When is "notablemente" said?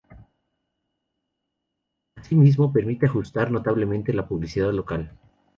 3.51-4.13